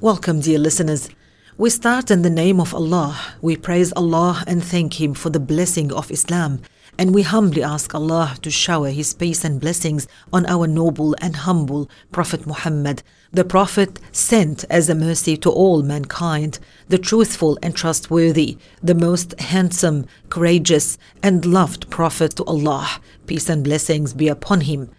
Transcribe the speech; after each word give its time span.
Welcome, 0.00 0.38
dear 0.38 0.60
listeners. 0.60 1.10
We 1.56 1.70
start 1.70 2.12
in 2.12 2.22
the 2.22 2.30
name 2.30 2.60
of 2.60 2.72
Allah. 2.72 3.18
We 3.42 3.56
praise 3.56 3.92
Allah 3.94 4.44
and 4.46 4.62
thank 4.62 5.00
Him 5.00 5.12
for 5.12 5.28
the 5.28 5.40
blessing 5.40 5.92
of 5.92 6.12
Islam. 6.12 6.60
And 6.96 7.12
we 7.12 7.22
humbly 7.22 7.64
ask 7.64 7.92
Allah 7.96 8.36
to 8.42 8.48
shower 8.48 8.90
His 8.90 9.12
peace 9.12 9.42
and 9.42 9.60
blessings 9.60 10.06
on 10.32 10.46
our 10.46 10.68
noble 10.68 11.16
and 11.20 11.34
humble 11.34 11.90
Prophet 12.12 12.46
Muhammad, 12.46 13.02
the 13.32 13.44
Prophet 13.44 13.98
sent 14.12 14.64
as 14.70 14.88
a 14.88 14.94
mercy 14.94 15.36
to 15.38 15.50
all 15.50 15.82
mankind, 15.82 16.60
the 16.88 16.98
truthful 16.98 17.58
and 17.60 17.74
trustworthy, 17.74 18.56
the 18.80 18.94
most 18.94 19.40
handsome, 19.40 20.06
courageous, 20.30 20.96
and 21.24 21.44
loved 21.44 21.90
Prophet 21.90 22.36
to 22.36 22.44
Allah. 22.44 23.00
Peace 23.26 23.48
and 23.48 23.64
blessings 23.64 24.14
be 24.14 24.28
upon 24.28 24.60
him. 24.60 24.90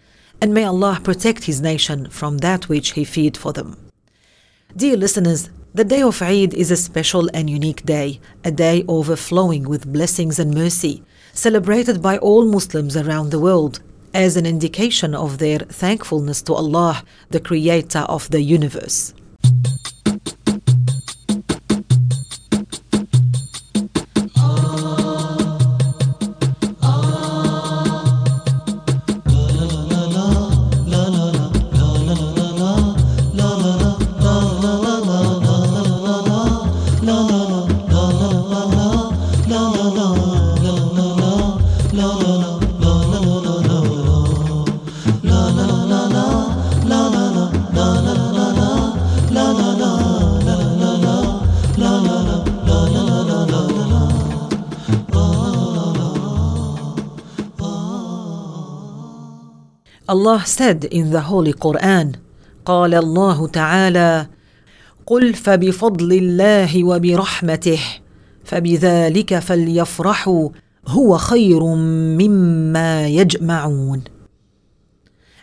And 0.42 0.52
may 0.52 0.64
Allah 0.64 1.00
protect 1.02 1.44
His 1.44 1.62
nation 1.62 2.10
from 2.10 2.38
that 2.38 2.68
which 2.68 2.90
He 2.90 3.04
feared 3.04 3.38
for 3.38 3.54
them. 3.54 3.89
Dear 4.76 4.96
listeners, 4.96 5.50
the 5.74 5.84
day 5.84 6.00
of 6.00 6.22
Eid 6.22 6.54
is 6.54 6.70
a 6.70 6.76
special 6.76 7.28
and 7.34 7.50
unique 7.50 7.84
day, 7.84 8.20
a 8.44 8.52
day 8.52 8.84
overflowing 8.86 9.68
with 9.68 9.92
blessings 9.92 10.38
and 10.38 10.54
mercy, 10.54 11.02
celebrated 11.32 12.00
by 12.00 12.18
all 12.18 12.44
Muslims 12.44 12.96
around 12.96 13.30
the 13.30 13.40
world 13.40 13.80
as 14.14 14.36
an 14.36 14.46
indication 14.46 15.12
of 15.12 15.38
their 15.38 15.58
thankfulness 15.58 16.40
to 16.42 16.54
Allah, 16.54 17.02
the 17.30 17.40
Creator 17.40 18.06
of 18.08 18.30
the 18.30 18.42
universe. 18.42 19.12
Allah 60.10 60.42
said 60.44 60.86
in 60.86 61.12
the 61.12 61.20
Holy 61.20 61.52
Quran, 61.52 62.16
قال 62.66 62.94
الله 62.94 63.46
تعالى: 63.46 64.28
قل 65.06 65.34
فبفضل 65.34 66.12
الله 66.12 66.84
وبرحمته 66.84 67.80
فبذلك 68.44 69.38
فليفرحوا 69.38 70.48
هو 70.86 71.18
خير 71.18 71.64
مما 72.18 73.06
يجمعون. 73.06 74.04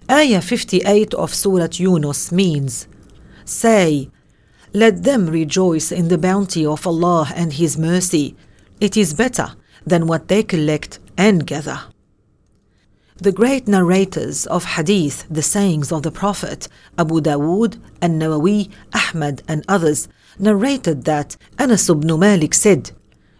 Ayah 0.09 0.41
58 0.41 1.13
of 1.13 1.33
Surah 1.33 1.69
Yunus 1.79 2.33
means, 2.33 2.87
Say, 3.45 4.09
let 4.73 5.03
them 5.03 5.27
rejoice 5.27 5.93
in 5.93 6.09
the 6.09 6.17
bounty 6.17 6.65
of 6.65 6.85
Allah 6.85 7.31
and 7.33 7.53
His 7.53 7.77
mercy. 7.77 8.35
It 8.81 8.97
is 8.97 9.13
better 9.13 9.53
than 9.85 10.07
what 10.07 10.27
they 10.27 10.43
collect 10.43 10.99
and 11.17 11.47
gather. 11.47 11.79
The 13.16 13.32
great 13.32 13.68
narrators 13.68 14.46
of 14.46 14.64
hadith, 14.64 15.26
the 15.30 15.42
sayings 15.42 15.92
of 15.92 16.02
the 16.02 16.10
Prophet, 16.10 16.68
Abu 16.98 17.20
Dawood, 17.20 17.78
An-Nawawi, 18.00 18.70
Ahmad 18.92 19.42
and 19.46 19.64
others, 19.68 20.08
narrated 20.38 21.04
that 21.04 21.36
Anas 21.58 21.88
ibn 21.88 22.18
Malik 22.18 22.54
said, 22.54 22.90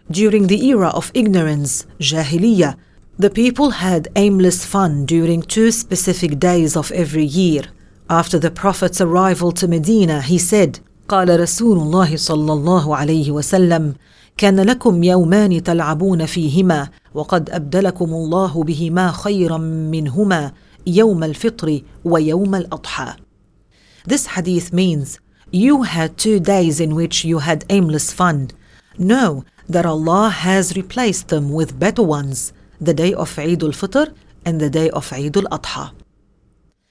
During 0.09 0.47
the 0.47 0.65
era 0.67 0.87
of 0.89 1.11
ignorance, 1.13 1.85
Jahiliyyah, 1.99 2.77
the 3.17 3.29
people 3.29 3.71
had 3.71 4.07
aimless 4.15 4.65
fun 4.65 5.05
during 5.05 5.41
two 5.41 5.71
specific 5.71 6.39
days 6.39 6.75
of 6.77 6.91
every 6.91 7.25
year. 7.25 7.63
After 8.09 8.39
the 8.39 8.51
Prophet's 8.51 9.01
arrival 9.01 9.51
to 9.53 9.67
Medina, 9.67 10.21
he 10.21 10.37
said, 10.37 10.79
قال 11.09 11.39
رسول 11.39 11.77
الله 11.77 12.15
صلى 12.15 12.53
الله 12.53 12.95
عليه 12.95 13.31
وسلم 13.31 13.95
كان 14.37 14.59
لكم 14.59 15.03
يومان 15.03 15.63
تلعبون 15.63 16.25
فيهما 16.25 16.89
وقد 17.13 17.49
ابدلكم 17.49 18.13
الله 18.13 18.63
بهما 18.63 19.11
خيرا 19.11 19.57
منهما 19.57 20.51
يوم 20.87 21.23
الفطر 21.23 21.81
ويوم 22.05 22.55
الاضحى 22.55 23.13
This 24.05 24.27
hadith 24.35 24.73
means 24.73 25.19
you 25.51 25.83
had 25.83 26.17
two 26.17 26.39
days 26.39 26.79
in 26.79 26.93
which 26.95 27.23
you 27.23 27.39
had 27.39 27.63
aimless 27.69 28.11
fun. 28.11 28.49
Know 28.97 29.45
that 29.69 29.85
Allah 29.85 30.29
has 30.29 30.75
replaced 30.75 31.29
them 31.29 31.53
with 31.53 31.79
better 31.79 32.03
ones, 32.03 32.51
the 32.81 32.93
day 32.93 33.13
of 33.13 33.39
Eid 33.39 33.63
al-Fitr 33.63 34.13
and 34.45 34.59
the 34.59 34.69
day 34.69 34.89
of 34.89 35.13
Eid 35.13 35.37
al-Adha. 35.37 35.91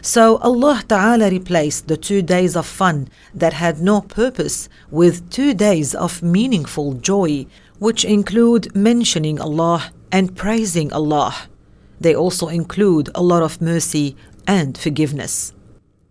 So 0.00 0.38
Allah 0.38 0.82
Ta'ala 0.88 1.30
replaced 1.30 1.86
the 1.86 1.96
two 1.96 2.22
days 2.22 2.56
of 2.56 2.66
fun 2.66 3.08
that 3.34 3.52
had 3.52 3.80
no 3.80 4.00
purpose 4.00 4.68
with 4.90 5.30
two 5.30 5.54
days 5.54 5.94
of 5.94 6.22
meaningful 6.22 6.94
joy, 6.94 7.46
which 7.78 8.04
include 8.04 8.74
mentioning 8.74 9.40
Allah 9.40 9.92
and 10.11 10.35
praising 10.35 10.91
Allah. 10.93 11.35
They 11.99 12.15
also 12.15 12.47
include 12.47 13.09
a 13.15 13.23
lot 13.23 13.43
of 13.43 13.61
mercy 13.61 14.15
and 14.47 14.77
forgiveness. 14.77 15.53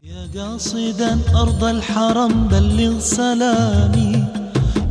يا 0.03 0.29
قاصدا 0.35 1.19
أرض 1.35 1.65
الحرم 1.65 2.49
بلغ 2.49 2.99
سلامي 3.01 4.25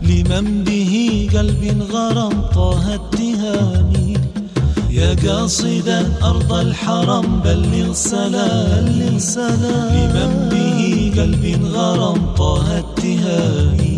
لمن 0.04 0.64
به 0.64 1.30
قلب 1.34 1.82
غرم 1.92 2.42
طه 2.42 2.96
التهامي 2.96 4.18
يا 4.90 5.16
قاصدا 5.16 6.14
أرض 6.24 6.54
الحرم 6.54 7.40
بلغ 7.40 7.94
سلام 7.94 8.86
بلغ 8.86 9.18
سلام 9.18 9.94
لمن 9.96 10.50
به 10.52 11.12
قلب 11.22 11.66
غرم 11.66 12.36
طه 12.36 12.80
التهامي 12.80 13.98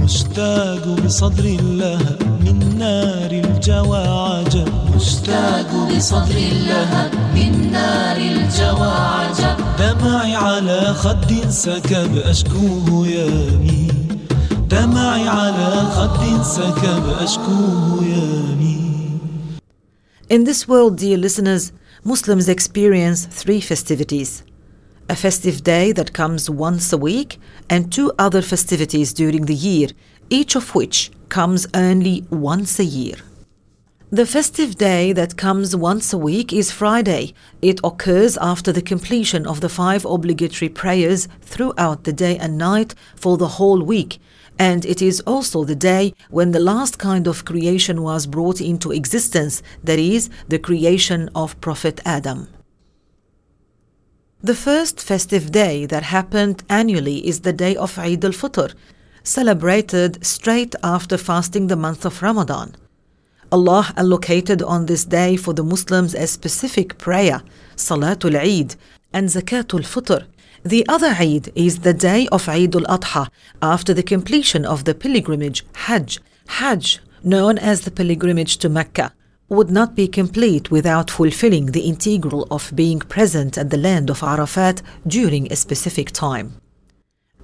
مشتاق 0.00 0.84
بصدر 1.04 1.44
اللهب 1.44 2.22
من 2.44 2.78
نار 2.78 3.37
الجوى 3.57 3.97
عجب 3.97 4.69
مشتاق 4.95 5.89
بصدر 5.89 6.37
اللهب 6.37 7.11
من 7.35 7.71
نار 7.71 8.17
الجوى 8.17 8.87
عجب 8.87 9.57
دمعي 9.79 10.35
على 10.35 10.93
خد 10.93 11.49
سكب 11.49 12.17
أشكوه 12.17 13.07
يامي 13.07 13.87
دمعي 14.69 15.27
على 15.27 15.85
خد 15.95 16.43
سكب 16.43 17.03
أشكوه 17.21 18.03
يامي 18.03 18.83
In 20.29 20.45
this 20.45 20.67
world, 20.67 20.97
dear 20.97 21.17
listeners, 21.17 21.71
Muslims 22.03 22.47
experience 22.49 23.25
three 23.25 23.61
festivities 23.61 24.43
a 25.09 25.15
festive 25.15 25.63
day 25.63 25.91
that 25.91 26.13
comes 26.13 26.49
once 26.49 26.93
a 26.93 26.97
week, 26.97 27.39
and 27.69 27.91
two 27.91 28.11
other 28.17 28.41
festivities 28.41 29.13
during 29.13 29.45
the 29.45 29.53
year, 29.53 29.89
each 30.29 30.55
of 30.55 30.73
which 30.73 31.11
comes 31.29 31.67
only 31.73 32.25
once 32.29 32.79
a 32.79 32.85
year. 32.85 33.17
The 34.10 34.24
festive 34.24 34.76
day 34.76 35.12
that 35.12 35.36
comes 35.36 35.76
once 35.76 36.14
a 36.14 36.18
week 36.18 36.50
is 36.50 36.70
Friday. 36.70 37.34
It 37.60 37.78
occurs 37.84 38.38
after 38.38 38.72
the 38.72 38.80
completion 38.80 39.46
of 39.46 39.60
the 39.60 39.68
five 39.68 40.06
obligatory 40.06 40.70
prayers 40.70 41.28
throughout 41.42 42.04
the 42.04 42.14
day 42.14 42.38
and 42.38 42.56
night 42.56 42.94
for 43.16 43.36
the 43.36 43.48
whole 43.48 43.82
week, 43.82 44.18
and 44.58 44.86
it 44.86 45.02
is 45.02 45.20
also 45.26 45.62
the 45.62 45.76
day 45.76 46.14
when 46.30 46.52
the 46.52 46.58
last 46.58 46.98
kind 46.98 47.26
of 47.26 47.44
creation 47.44 48.00
was 48.00 48.26
brought 48.26 48.62
into 48.62 48.92
existence, 48.92 49.62
that 49.84 49.98
is, 49.98 50.30
the 50.48 50.58
creation 50.58 51.28
of 51.34 51.60
Prophet 51.60 52.00
Adam. 52.06 52.48
The 54.40 54.54
first 54.54 55.02
festive 55.02 55.52
day 55.52 55.84
that 55.84 56.04
happened 56.04 56.64
annually 56.70 57.26
is 57.26 57.40
the 57.40 57.52
day 57.52 57.76
of 57.76 57.98
Eid 57.98 58.24
al 58.24 58.30
Fitr, 58.30 58.72
celebrated 59.22 60.24
straight 60.24 60.74
after 60.82 61.18
fasting 61.18 61.66
the 61.66 61.76
month 61.76 62.06
of 62.06 62.22
Ramadan. 62.22 62.74
Allah 63.50 63.94
allocated 63.96 64.60
on 64.62 64.84
this 64.84 65.06
day 65.06 65.34
for 65.36 65.54
the 65.54 65.64
Muslims 65.64 66.14
a 66.14 66.26
specific 66.26 66.98
prayer, 66.98 67.42
Salatul 67.76 68.36
Eid, 68.36 68.76
and 69.10 69.28
Zakatul 69.30 69.86
Fitr. 69.86 70.26
The 70.64 70.86
other 70.86 71.16
Eid 71.18 71.50
is 71.54 71.78
the 71.78 71.94
day 71.94 72.28
of 72.30 72.46
Eid 72.46 72.76
al 72.76 72.82
Adha, 72.82 73.30
after 73.62 73.94
the 73.94 74.02
completion 74.02 74.66
of 74.66 74.84
the 74.84 74.94
pilgrimage, 74.94 75.64
Hajj. 75.86 76.20
Hajj, 76.48 77.00
known 77.24 77.56
as 77.56 77.82
the 77.82 77.90
pilgrimage 77.90 78.58
to 78.58 78.68
Mecca, 78.68 79.14
would 79.48 79.70
not 79.70 79.94
be 79.94 80.08
complete 80.08 80.70
without 80.70 81.10
fulfilling 81.10 81.66
the 81.66 81.88
integral 81.88 82.46
of 82.50 82.72
being 82.74 82.98
present 82.98 83.56
at 83.56 83.70
the 83.70 83.78
land 83.78 84.10
of 84.10 84.22
Arafat 84.22 84.82
during 85.06 85.50
a 85.50 85.56
specific 85.56 86.10
time. 86.10 86.60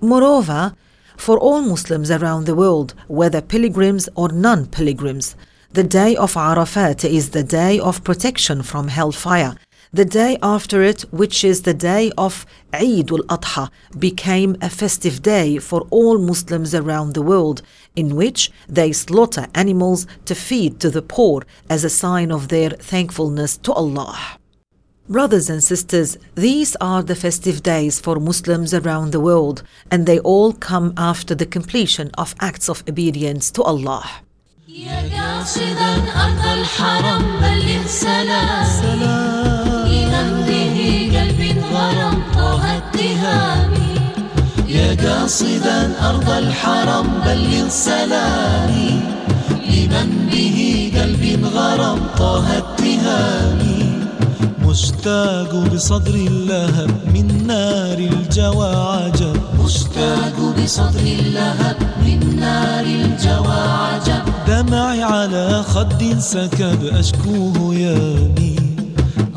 Moreover, 0.02 0.74
for 1.16 1.38
all 1.38 1.62
Muslims 1.62 2.10
around 2.10 2.44
the 2.44 2.54
world, 2.54 2.92
whether 3.08 3.40
pilgrims 3.40 4.06
or 4.16 4.28
non 4.28 4.66
pilgrims, 4.66 5.34
the 5.74 5.82
day 5.82 6.14
of 6.14 6.36
Arafat 6.36 7.04
is 7.04 7.30
the 7.30 7.42
day 7.42 7.80
of 7.80 8.04
protection 8.04 8.62
from 8.62 8.86
hellfire, 8.86 9.56
The 9.92 10.04
day 10.04 10.38
after 10.42 10.82
it, 10.82 11.02
which 11.12 11.44
is 11.44 11.62
the 11.62 11.74
day 11.74 12.10
of 12.18 12.46
Eid 12.72 13.10
al-Adha, 13.12 13.70
became 13.96 14.56
a 14.60 14.70
festive 14.70 15.22
day 15.22 15.58
for 15.58 15.86
all 15.90 16.18
Muslims 16.18 16.74
around 16.74 17.14
the 17.14 17.22
world, 17.22 17.62
in 17.94 18.16
which 18.16 18.52
they 18.68 18.90
slaughter 18.92 19.46
animals 19.54 20.06
to 20.24 20.34
feed 20.34 20.78
to 20.80 20.90
the 20.90 21.02
poor 21.02 21.42
as 21.68 21.82
a 21.84 21.96
sign 22.04 22.30
of 22.32 22.48
their 22.48 22.70
thankfulness 22.70 23.56
to 23.58 23.72
Allah. 23.72 24.18
Brothers 25.08 25.50
and 25.50 25.62
sisters, 25.62 26.18
these 26.34 26.76
are 26.80 27.02
the 27.02 27.20
festive 27.24 27.62
days 27.62 28.00
for 28.00 28.16
Muslims 28.30 28.72
around 28.74 29.10
the 29.10 29.24
world, 29.28 29.62
and 29.90 30.06
they 30.06 30.20
all 30.20 30.52
come 30.52 30.92
after 30.96 31.34
the 31.34 31.52
completion 31.56 32.10
of 32.14 32.34
acts 32.40 32.68
of 32.68 32.82
obedience 32.88 33.50
to 33.52 33.62
Allah. 33.62 34.04
يا 34.74 34.98
قاصدا 35.14 35.92
أرض 36.24 36.42
الحرم 36.58 37.22
بلغ 37.40 37.86
سلام. 37.86 38.66
لمن 39.86 40.44
به 40.48 40.76
قلب 41.14 41.64
غرم 41.74 42.22
طه 42.34 42.76
التهامي 42.76 43.94
يا 44.68 44.96
قاصدا 45.04 46.08
أرض 46.10 46.30
الحرم 46.30 47.06
بلغ 47.26 47.68
سلامي 47.68 49.00
لمن 49.70 50.28
به 50.32 50.58
قلب 50.96 51.44
غرم 51.54 52.00
طه 52.18 52.46
اتهامي 52.58 54.02
مشتاق 54.62 55.54
بصدر 55.54 56.14
اللهب 56.14 56.90
من 57.14 57.46
نار 57.46 57.98
الجوى 57.98 58.74
عجب 58.76 59.36
مشتاق 59.64 60.54
بصدر 60.58 61.00
اللهب 61.00 61.76
من 62.02 62.36
نار 62.40 62.84
الجوى 62.84 63.60
عجب 63.68 64.33
دمعي 64.53 65.03
على 65.03 65.63
خد 65.63 66.19
سكب 66.19 66.85
أشكوه 66.85 67.75
يامي 67.75 68.55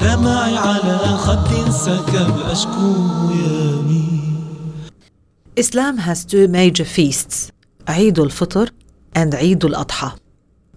دمعي 0.00 0.56
على 0.56 0.98
خد 0.98 1.70
سكب 1.70 2.38
أشكوه 2.50 3.32
يامي 3.32 4.12
Islam 5.54 5.98
has 5.98 6.24
two 6.24 6.48
major 6.48 6.84
feasts, 6.84 7.52
Eid 7.86 8.18
al-Fitr 8.18 8.70
and 9.14 9.34
Eid 9.34 9.62
al-Adha. 9.64 10.18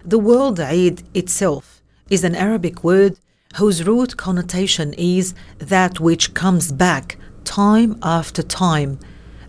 The 0.04 0.18
word 0.18 0.60
Eid 0.60 1.02
itself 1.14 1.82
is 2.10 2.24
an 2.24 2.34
Arabic 2.34 2.84
word 2.84 3.18
whose 3.56 3.86
root 3.86 4.16
connotation 4.16 4.92
is 4.98 5.34
that 5.58 5.98
which 5.98 6.34
comes 6.34 6.72
back 6.72 7.16
time 7.44 7.98
after 8.02 8.42
time 8.42 8.98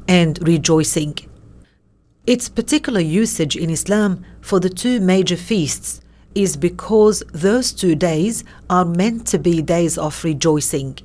and 0.07 0.39
rejoicing. 0.47 1.15
Its 2.24 2.48
particular 2.48 3.00
usage 3.00 3.56
in 3.56 3.68
Islam 3.68 4.24
for 4.40 4.60
the 4.60 4.70
two 4.70 5.00
major 5.00 5.36
feasts 5.36 6.00
is 6.36 6.56
because 6.56 7.24
those 7.32 7.72
two 7.72 7.96
days 7.96 8.44
are 8.70 8.84
meant 8.84 9.26
to 9.26 9.38
be 9.38 9.60
days 9.60 9.98
of 9.98 10.22
rejoicing. 10.22 10.96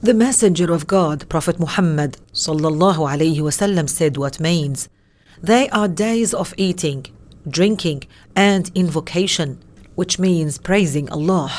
The 0.00 0.14
Messenger 0.14 0.72
of 0.72 0.88
God, 0.88 1.28
Prophet 1.28 1.60
Muhammad 1.60 2.16
wasallam, 2.34 3.88
said 3.88 4.16
what 4.16 4.40
means. 4.40 4.88
They 5.40 5.68
are 5.70 5.86
days 5.86 6.34
of 6.34 6.52
eating, 6.56 7.06
drinking, 7.48 8.02
and 8.34 8.72
invocation, 8.74 9.60
which 9.94 10.18
means 10.18 10.58
praising 10.58 11.08
Allah. 11.10 11.52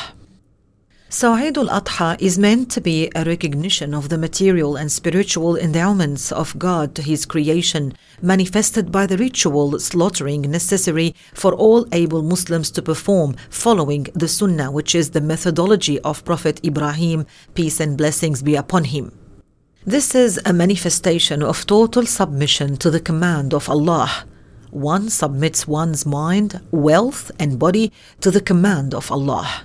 So 1.12 1.32
Eid 1.32 1.58
al-Adha 1.58 2.22
is 2.22 2.38
meant 2.38 2.70
to 2.70 2.80
be 2.80 3.10
a 3.16 3.24
recognition 3.24 3.94
of 3.94 4.10
the 4.10 4.16
material 4.16 4.76
and 4.76 4.92
spiritual 4.92 5.56
endowments 5.56 6.30
of 6.30 6.56
God 6.56 6.94
to 6.94 7.02
his 7.02 7.26
creation, 7.26 7.94
manifested 8.22 8.92
by 8.92 9.06
the 9.06 9.16
ritual 9.16 9.80
slaughtering 9.80 10.42
necessary 10.42 11.16
for 11.34 11.52
all 11.52 11.84
able 11.92 12.22
Muslims 12.22 12.70
to 12.70 12.80
perform 12.80 13.34
following 13.50 14.06
the 14.14 14.28
Sunnah, 14.28 14.70
which 14.70 14.94
is 14.94 15.10
the 15.10 15.20
methodology 15.20 15.98
of 16.02 16.24
Prophet 16.24 16.64
Ibrahim, 16.64 17.26
peace 17.54 17.80
and 17.80 17.98
blessings 17.98 18.40
be 18.40 18.54
upon 18.54 18.84
him. 18.84 19.10
This 19.84 20.14
is 20.14 20.38
a 20.46 20.52
manifestation 20.52 21.42
of 21.42 21.66
total 21.66 22.06
submission 22.06 22.76
to 22.76 22.88
the 22.88 23.00
command 23.00 23.52
of 23.52 23.68
Allah. 23.68 24.26
One 24.70 25.10
submits 25.10 25.66
one's 25.66 26.06
mind, 26.06 26.60
wealth, 26.70 27.32
and 27.40 27.58
body 27.58 27.90
to 28.20 28.30
the 28.30 28.40
command 28.40 28.94
of 28.94 29.10
Allah. 29.10 29.64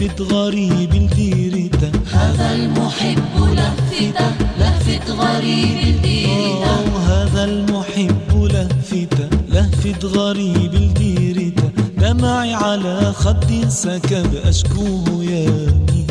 لهفة 0.00 0.24
غريب 0.24 0.94
لديرته 0.94 1.90
هذا 2.12 2.52
المحب 2.52 3.18
لفتة 3.36 4.30
لفت 4.58 5.10
غريب 5.10 5.78
الديرة 5.94 6.64
أو 6.64 6.98
هذا 6.98 7.44
المحب 7.44 8.34
لفتة 8.34 9.28
لهفة 9.48 10.08
غريب 10.08 10.74
لديرته 10.74 11.70
دمعي 11.98 12.54
على 12.54 13.12
خد 13.12 13.68
سكب 13.68 14.34
أشكوه 14.34 15.24
يامي 15.24 16.06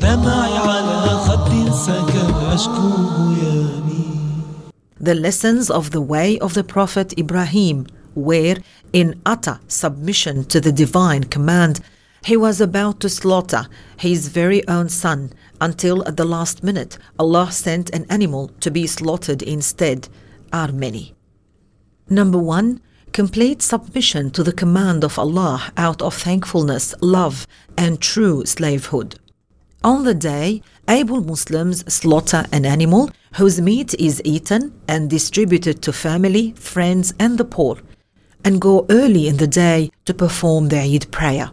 دمعي 0.00 0.56
على 0.56 1.18
خد 1.26 1.74
سكب 1.74 2.34
أشكوه 2.52 3.36
يامي 3.42 4.02
The 5.00 5.14
lessons 5.14 5.68
of 5.68 5.90
the 5.90 6.00
way 6.00 6.38
of 6.38 6.54
the 6.54 6.64
Prophet 6.64 7.12
Ibrahim 7.18 7.86
were 8.14 8.56
in 8.92 9.20
utter 9.26 9.58
submission 9.68 10.44
to 10.44 10.60
the 10.60 10.72
divine 10.72 11.24
command. 11.24 11.80
He 12.24 12.36
was 12.36 12.60
about 12.60 13.00
to 13.00 13.08
slaughter 13.08 13.66
his 13.96 14.28
very 14.28 14.66
own 14.68 14.88
son 14.88 15.32
until 15.60 16.06
at 16.06 16.16
the 16.16 16.24
last 16.24 16.62
minute 16.62 16.96
Allah 17.18 17.50
sent 17.50 17.90
an 17.90 18.06
animal 18.08 18.48
to 18.60 18.70
be 18.70 18.86
slaughtered 18.86 19.42
instead, 19.42 20.08
are 20.52 20.70
many. 20.70 21.14
Number 22.08 22.38
one, 22.38 22.80
complete 23.12 23.60
submission 23.60 24.30
to 24.30 24.44
the 24.44 24.52
command 24.52 25.02
of 25.02 25.18
Allah 25.18 25.72
out 25.76 26.00
of 26.00 26.14
thankfulness, 26.14 26.94
love, 27.00 27.46
and 27.76 28.00
true 28.00 28.46
slavehood. 28.46 29.18
On 29.82 30.04
the 30.04 30.14
day, 30.14 30.62
able 30.88 31.20
Muslims 31.20 31.92
slaughter 31.92 32.46
an 32.52 32.64
animal 32.64 33.10
whose 33.34 33.60
meat 33.60 33.94
is 33.94 34.22
eaten 34.24 34.72
and 34.86 35.10
distributed 35.10 35.82
to 35.82 35.92
family, 35.92 36.52
friends, 36.52 37.12
and 37.18 37.36
the 37.36 37.44
poor, 37.44 37.78
and 38.44 38.60
go 38.60 38.86
early 38.90 39.26
in 39.26 39.38
the 39.38 39.48
day 39.48 39.90
to 40.04 40.14
perform 40.14 40.68
the 40.68 40.78
Eid 40.78 41.10
prayer. 41.10 41.50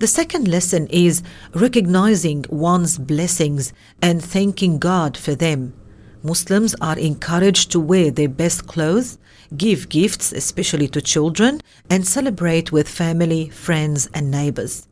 The 0.00 0.06
second 0.06 0.48
lesson 0.48 0.86
is 0.86 1.22
recognizing 1.52 2.46
one's 2.48 2.96
blessings 2.96 3.74
and 4.00 4.24
thanking 4.24 4.78
God 4.78 5.14
for 5.14 5.34
them. 5.34 5.74
Muslims 6.22 6.74
are 6.80 6.98
encouraged 6.98 7.70
to 7.72 7.80
wear 7.80 8.10
their 8.10 8.30
best 8.30 8.66
clothes, 8.66 9.18
give 9.54 9.90
gifts, 9.90 10.32
especially 10.32 10.88
to 10.88 11.02
children, 11.02 11.60
and 11.90 12.08
celebrate 12.08 12.72
with 12.72 12.88
family, 12.88 13.50
friends, 13.50 14.08
and 14.14 14.30
neighbors. 14.30 14.88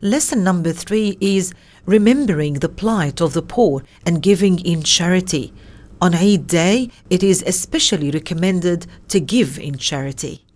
Lesson 0.00 0.42
number 0.42 0.72
three 0.72 1.18
is 1.20 1.52
remembering 1.84 2.54
the 2.54 2.70
plight 2.70 3.20
of 3.20 3.34
the 3.34 3.42
poor 3.42 3.82
and 4.06 4.22
giving 4.22 4.58
in 4.60 4.82
charity. 4.82 5.52
On 6.00 6.14
Eid 6.14 6.46
Day, 6.46 6.90
it 7.10 7.22
is 7.22 7.44
especially 7.46 8.10
recommended 8.10 8.86
to 9.08 9.20
give 9.20 9.58
in 9.58 9.76
charity. 9.76 10.46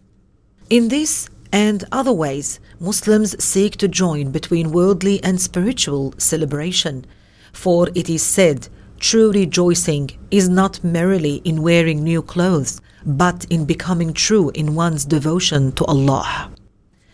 In 0.71 0.89
this 0.89 1.29
and 1.53 1.85
other 1.93 2.13
ways, 2.13 2.59
Muslims 2.81 3.43
seek 3.43 3.77
to 3.77 3.87
join 3.87 4.31
between 4.31 4.73
worldly 4.73 5.23
and 5.23 5.41
spiritual 5.41 6.15
celebration. 6.17 7.05
For 7.53 7.89
it 7.95 8.09
is 8.09 8.23
said, 8.23 8.69
true 8.99 9.31
rejoicing 9.31 10.11
is 10.31 10.49
not 10.49 10.83
merely 10.83 11.37
in 11.45 11.61
wearing 11.61 12.03
new 12.03 12.23
clothes, 12.23 12.81
but 13.05 13.45
in 13.51 13.67
becoming 13.67 14.15
true 14.15 14.51
in 14.55 14.75
one's 14.75 15.05
devotion 15.05 15.73
to 15.73 15.85
Allah. 15.85 16.51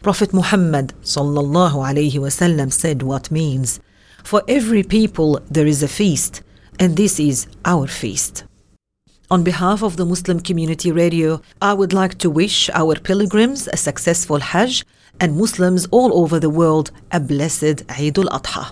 Prophet 0.03 0.33
Muhammad 0.33 0.95
wasallam 1.03 2.73
said 2.73 3.03
what 3.03 3.33
means, 3.33 3.81
for 4.23 4.43
every 4.47 4.85
people 4.85 5.41
there 5.51 5.67
is 5.67 5.83
a 5.83 5.89
feast, 5.89 6.43
and 6.79 6.97
this 6.97 7.19
is 7.19 7.49
our 7.65 7.89
feast. 7.89 8.45
On 9.34 9.42
behalf 9.44 9.82
of 9.82 9.98
the 9.98 10.06
Muslim 10.06 10.40
Community 10.40 10.92
Radio, 10.92 11.42
I 11.60 11.74
would 11.74 11.92
like 11.92 12.20
to 12.20 12.30
wish 12.30 12.70
our 12.82 12.94
pilgrims 12.96 13.68
a 13.74 13.78
successful 13.78 14.40
Hajj 14.40 14.86
and 15.20 15.36
Muslims 15.36 15.88
all 15.90 16.12
over 16.22 16.40
the 16.40 16.52
world 16.52 16.92
a 17.12 17.20
blessed 17.20 17.78
Eid 17.90 18.18
al-Adha. 18.20 18.66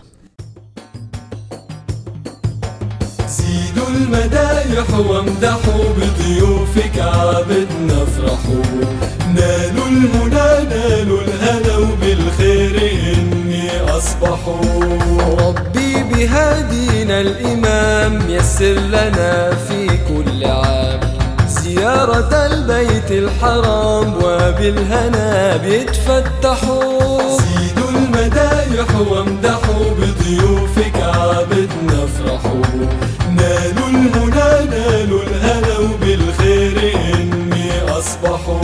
زيدوا 3.27 3.88
المدايح 3.89 4.89
وامدحوا 5.00 5.84
بضيوف 5.98 6.80
كعبتنا 6.96 8.03
افرحوا 8.03 8.63
نالوا 9.36 9.88
المنى 9.88 10.70
نالوا 10.70 11.22
الهنا 11.22 11.77
وبالخير 11.77 12.75
إني 13.15 13.82
أصبحوا 13.82 14.62
رب 15.39 15.74
بهادينا 16.12 17.22
الإمام 17.22 18.30
يسر 18.30 18.74
لنا 18.74 19.55
في 19.55 19.55
كل 19.55 19.55
عام 19.55 19.55
زيارة 22.16 22.46
البيت 22.46 23.11
الحرام 23.11 24.14
وبالهنا 24.14 25.56
بيتفتحوا. 25.56 27.20
زيدوا 27.38 27.90
المدايح 27.90 29.00
وامدحوا 29.11 29.85
بضيوفك 29.99 30.96
عابدنا 30.96 32.04
افرحوا 32.04 32.62
نالوا 33.37 33.88
المنى 33.88 34.70
نالوا 34.70 35.23
الهنا 35.23 35.78
وبالخير 35.78 36.92
إني 37.14 37.70
أصبحوا. 37.99 38.61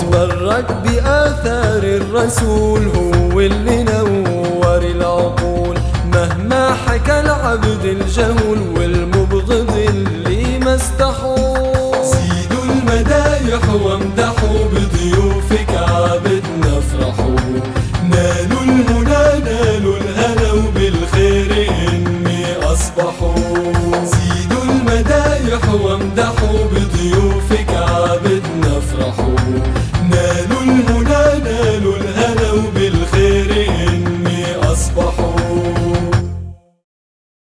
تبرك 0.00 0.72
بآثار 0.72 1.82
الرسول 1.82 2.88
هو 2.96 3.40
اللي 3.40 3.82
نور 3.82 4.82
العقول. 4.82 5.78
مهما 6.12 6.74
حكى 6.86 7.20
العبد 7.20 7.84
الجهول 7.84 8.58
والمبغض 8.76 9.19